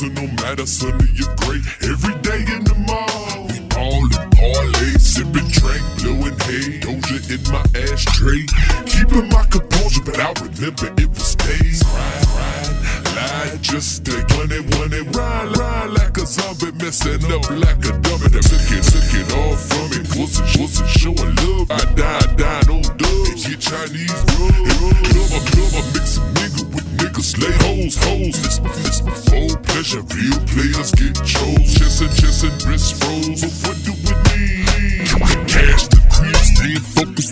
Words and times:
no 0.00 0.26
matter 0.40 0.64
sunny 0.64 1.04
or 1.20 1.36
gray. 1.44 1.60
Every 1.84 2.16
day 2.24 2.40
in 2.48 2.64
the 2.64 2.74
mall, 2.88 3.44
we 3.52 3.60
ballin', 3.68 4.30
parlay, 4.32 4.96
sippin' 4.96 5.44
drink, 5.52 5.84
blowin' 6.00 6.32
hay, 6.48 6.80
Doja 6.80 7.20
in 7.28 7.42
my 7.52 7.60
ashtray. 7.76 8.40
Keeping 8.88 9.28
my 9.28 9.44
composure, 9.52 10.00
but 10.00 10.16
I 10.16 10.32
remember 10.40 10.88
it 10.96 11.08
was 11.12 11.36
days. 11.36 11.84
Ride, 11.84 12.24
ride, 12.32 12.72
lie, 13.16 13.58
just 13.60 14.00
stay. 14.00 14.16
Money, 14.32 14.64
money, 14.80 15.02
ride, 15.12 15.56
ride 15.60 15.90
like 15.90 16.16
a 16.16 16.24
zombie, 16.24 16.72
messing 16.80 17.28
up 17.28 17.44
like 17.52 17.84
a 17.84 17.92
dummy. 18.00 18.32
That 18.32 18.48
took 18.48 18.64
it, 18.72 18.84
took 18.88 19.12
it 19.12 19.28
all 19.36 19.56
from 19.60 19.92
me. 19.92 20.00
Wasn't, 20.16 20.48
wasn't 20.56 20.88
showing 20.88 21.36
love. 21.44 21.68
I 21.68 21.84
died, 21.92 22.40
die, 22.40 22.62
no 22.64 22.80
dubs. 22.80 23.44
Get 23.44 23.60
Chinese 23.60 24.16
grub. 24.24 24.56
Club, 24.56 25.36
a 25.36 25.40
club, 25.52 25.72
I 25.76 25.82
mix 25.92 26.16
a 26.16 26.24
nigga 26.32 26.64
with 26.72 26.88
niggas. 26.96 27.28
Slay 27.36 27.52
hoes, 27.60 27.96
hoes. 28.00 28.40
This, 28.40 28.58
this, 28.58 29.00
full 29.00 29.31
pleasure. 29.82 30.02
Real 30.14 30.38
players 30.46 30.92
get 30.92 31.14
chose. 31.24 31.74
Chessin', 31.74 32.08
chessin', 32.14 32.68
wrist 32.68 33.02
rolls. 33.02 33.40
So 33.40 33.48
what 33.66 33.76
do 33.84 33.92
we 33.92 34.14
need? 34.30 35.08
Cash 35.48 35.88
the 35.88 36.00
cream, 36.10 36.34
stay 36.34 36.74
focused 36.94 37.31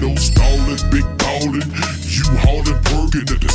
No 0.00 0.14
stalling, 0.14 0.78
big 0.90 1.06
ballin'. 1.18 1.68
You 2.06 2.24
haulin' 2.42 2.78
work 2.92 3.14
in 3.14 3.26
the. 3.26 3.48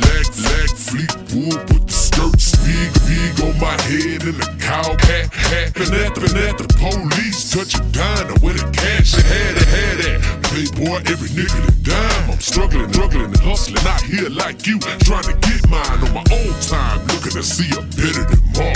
Lag, 0.00 0.24
lag, 0.40 0.70
fleet 0.72 1.12
wool, 1.36 1.58
put 1.68 1.84
the 1.84 1.92
skirt 1.92 2.32
big, 2.64 2.88
big 3.04 3.44
on 3.44 3.52
my 3.60 3.76
head 3.84 4.24
in 4.24 4.40
the 4.40 4.48
cow 4.56 4.96
hat, 5.04 5.28
hat. 5.28 5.76
At 5.76 6.14
the, 6.14 6.24
and 6.24 6.38
at 6.48 6.56
the 6.56 6.64
police, 6.80 7.52
touch 7.52 7.76
a 7.76 7.84
dime 7.92 8.32
with 8.40 8.56
the 8.56 8.64
cash. 8.72 9.12
Had 9.12 9.60
it, 9.60 9.68
had 9.68 10.00
it. 10.00 10.18
Playboy, 10.48 11.04
every 11.12 11.28
nickel 11.36 11.60
and 11.60 11.84
dime. 11.84 12.30
I'm 12.30 12.40
struggling, 12.40 12.90
struggling 12.92 13.36
and 13.36 13.44
hustling 13.44 13.84
out 13.84 14.00
here 14.00 14.30
like 14.30 14.66
you, 14.66 14.80
trying 15.04 15.28
to 15.28 15.36
get 15.44 15.60
mine 15.68 16.00
on 16.08 16.12
my 16.16 16.24
own 16.32 16.54
time, 16.64 17.04
looking 17.12 17.36
to 17.36 17.44
see 17.44 17.68
a 17.76 17.84
better. 17.92 18.24
So, 18.56 18.64
so, 18.64 18.71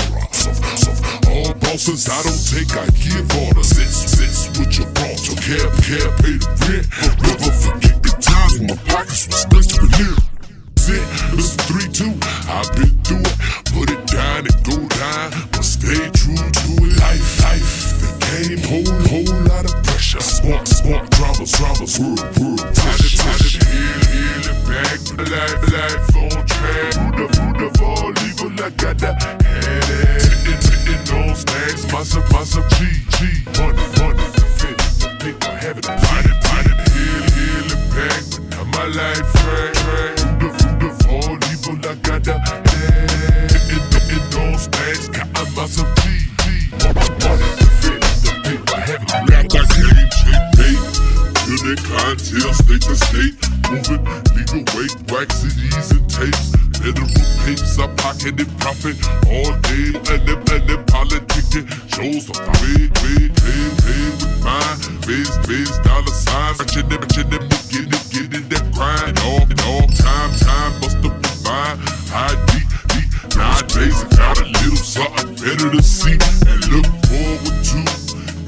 all 1.88 1.94
bosses, 1.94 2.08
I 2.08 2.22
don't 2.22 2.42
take, 2.50 2.76
I 2.76 2.86
give 2.98 3.46
orders. 3.46 3.68
Sits, 3.68 4.18
sits 4.18 4.58
with 4.58 4.78
your 4.78 4.86
your 5.26 5.36
cab, 5.38 5.70
cab, 5.82 6.10
pay 6.18 6.36
the 6.38 6.50
rent. 6.66 6.86
Never 7.22 7.50
forget 7.50 8.02
the 8.02 8.12
times 8.18 8.58
when 8.58 8.66
my 8.70 8.76
pockets 8.90 9.26
was 9.26 9.46
nice 9.52 9.66
to 9.66 9.86
near. 9.98 10.16
Sit, 10.76 11.02
listen, 11.34 11.58
three, 11.66 11.88
two, 11.92 12.14
I've 12.50 12.70
been 12.75 12.91
through 13.02 13.22
it. 13.22 13.36
Put 13.75 13.91
it 13.91 14.02
down 14.06 14.46
and 14.46 14.58
go 14.64 14.76
down, 14.98 15.30
but 15.52 15.64
stay 15.64 16.10
true 16.10 16.36
to. 16.36 16.66
Life, 17.06 17.42
life, 17.42 17.70
the 18.02 18.10
game, 18.25 18.60
whole, 18.66 18.91
whole 19.10 19.34
lot 19.46 19.64
of 19.64 19.75
pressure. 19.84 20.20
Spark, 20.20 20.66
spark, 20.66 21.10
dramas, 21.10 21.52
dramas, 21.52 21.98
world, 22.00 22.38
world. 22.38 22.75
Time 22.75 23.06
Sitting, 43.50 43.82
sitting 43.91 44.38
on 44.38 44.58
stacks, 44.58 45.08
got 45.08 45.26
a 45.26 45.42
massa, 45.56 45.82
G, 45.97 46.02
G. 46.38 46.70
Money, 46.70 47.06
money, 47.19 47.50
the 47.58 47.66
fit, 47.82 47.98
the 48.22 48.30
paper, 48.46 48.78
have 48.78 49.02
it. 49.02 49.10
Rap 49.26 49.46
like 49.50 49.66
game, 49.75 50.10
shape, 50.14 50.46
bait. 50.54 50.78
Unit 51.50 51.80
clientele, 51.82 52.54
state 52.54 52.82
to 52.86 52.94
state. 52.94 53.34
Moving 53.66 54.06
legal 54.38 54.62
weight, 54.78 54.94
wax 55.10 55.42
CDs 55.42 55.91
and 55.91 56.06
tapes. 56.06 56.54
Federal 56.78 57.10
papes, 57.42 57.78
I 57.78 57.86
pocketed 57.98 58.50
profit 58.60 58.96
all 59.26 59.50
day. 59.66 59.98
And 59.98 60.22
them, 60.30 60.38
and 60.46 60.62
them 60.70 60.82
politicking 60.86 61.66
shows 61.91 62.30
I'm 62.30 62.38
paid, 62.62 62.94
paid, 62.94 63.34
paid, 63.34 63.72
paid 63.82 64.12
with 64.14 64.44
mine. 64.46 64.78
Biz, 65.02 65.30
biz, 65.48 65.75
dollar 65.82 66.06
signs. 66.06 66.58
Watching 66.60 66.88
them, 66.88 67.00
watching 67.00 67.30
them, 67.30 67.42
get 67.48 67.52
it, 67.52 67.56
to 75.71 75.82
see 75.82 76.12
and 76.12 76.62
look 76.71 76.87
forward 77.09 77.56
to. 77.65 77.78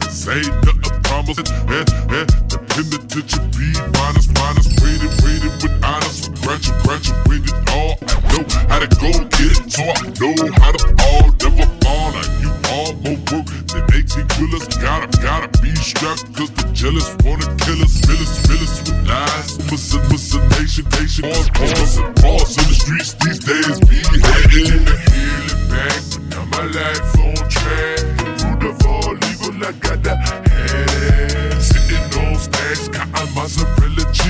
Cause 0.01 0.29
ain't 0.29 0.55
nothing 0.62 0.99
promised. 1.03 1.41
Eh, 1.41 1.84
eh, 2.15 2.27
the 2.53 2.59
penitentiary 2.69 3.49
be 3.56 3.69
minus, 3.99 4.29
minus, 4.39 4.69
waited, 4.83 5.12
waited 5.25 5.55
with 5.62 5.75
honors. 5.83 6.28
Graduate, 6.45 6.78
graduated 6.84 7.57
all. 7.75 7.99
I 8.03 8.17
know 8.31 8.45
how 8.71 8.78
to 8.78 8.89
go 9.03 9.11
get 9.34 9.51
it, 9.57 9.67
so 9.73 9.83
I 9.83 9.99
know 10.21 10.37
how 10.62 10.71
to 10.71 10.83
fall, 11.01 11.27
never 11.43 11.67
fall. 11.83 12.07
Like 12.15 12.33
you 12.45 12.51
all 12.71 12.93
more 13.03 13.19
work 13.33 13.47
than 13.73 13.84
18 13.89 14.28
wheelers. 14.39 14.67
Gotta, 14.78 15.09
gotta 15.19 15.49
be 15.62 15.75
strapped, 15.77 16.28
cause 16.37 16.51
the 16.55 16.65
jealous 16.73 17.09
wanna 17.25 17.49
kill 17.65 17.81
us. 17.83 17.99
Fill 18.05 18.21
us, 18.21 18.34
fill 18.47 18.62
us 18.62 18.75
with 18.84 19.09
lies. 19.09 19.59
Missing, 19.71 20.05
missing, 20.12 20.45
nation, 20.55 20.84
nation. 20.95 21.25
Pause, 21.25 21.51
pause, 21.51 21.95
pause 22.23 22.53
in 22.59 22.65
the 22.69 22.77
streets 22.78 23.12
these 23.25 23.41
days. 23.43 23.77
Be 23.89 23.99
heading 24.23 24.84
to 24.87 24.95
heal 25.09 25.45
it 25.51 25.61
back, 25.73 26.28
my 26.59 26.65
life 26.67 27.19
on 27.19 27.49
track. 27.49 28.01
Root 28.43 28.71
of 28.71 28.87
all 28.87 29.15
evil, 29.31 29.65
I 29.65 29.73
got 29.79 30.03
the 30.03 30.17
head. 30.17 31.63
Sitting 31.63 32.09
on 32.21 32.35
stacks, 32.35 32.89
a 32.89 33.27
mozzarella 33.35 34.05
G. 34.13 34.23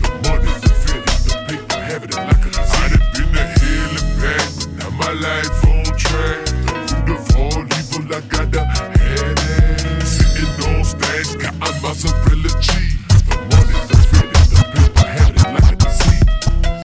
The 0.00 0.08
money, 0.24 0.52
the 0.60 0.68
fit, 0.82 1.04
the 1.24 1.36
paper, 1.48 1.80
have 1.80 2.04
it 2.04 2.14
like 2.14 2.44
a 2.44 2.60
I 2.60 2.88
done 2.92 3.32
been 3.32 3.48
heal 3.60 3.92
it 3.96 4.08
back, 4.20 4.46
but 4.56 4.68
now 4.78 4.90
my 4.90 5.12
life 5.12 5.59